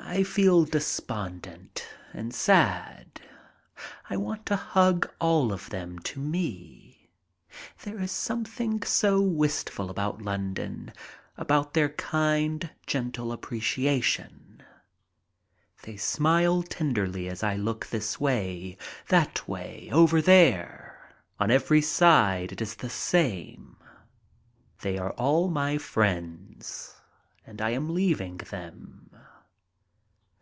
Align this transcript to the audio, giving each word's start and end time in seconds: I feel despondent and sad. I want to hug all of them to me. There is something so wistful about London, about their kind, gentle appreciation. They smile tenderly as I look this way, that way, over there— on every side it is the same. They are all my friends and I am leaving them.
I 0.00 0.22
feel 0.22 0.64
despondent 0.64 1.86
and 2.14 2.32
sad. 2.34 3.20
I 4.08 4.16
want 4.16 4.46
to 4.46 4.56
hug 4.56 5.06
all 5.20 5.52
of 5.52 5.68
them 5.68 5.98
to 6.00 6.18
me. 6.18 7.10
There 7.82 8.00
is 8.00 8.10
something 8.10 8.82
so 8.84 9.20
wistful 9.20 9.90
about 9.90 10.22
London, 10.22 10.92
about 11.36 11.74
their 11.74 11.90
kind, 11.90 12.70
gentle 12.86 13.32
appreciation. 13.32 14.62
They 15.82 15.98
smile 15.98 16.62
tenderly 16.62 17.28
as 17.28 17.42
I 17.42 17.56
look 17.56 17.86
this 17.86 18.18
way, 18.18 18.78
that 19.08 19.46
way, 19.46 19.90
over 19.92 20.22
there— 20.22 21.10
on 21.40 21.50
every 21.50 21.82
side 21.82 22.50
it 22.50 22.62
is 22.62 22.76
the 22.76 22.90
same. 22.90 23.76
They 24.80 24.96
are 24.96 25.12
all 25.12 25.48
my 25.48 25.76
friends 25.76 26.94
and 27.46 27.60
I 27.60 27.70
am 27.70 27.90
leaving 27.92 28.38
them. 28.38 28.94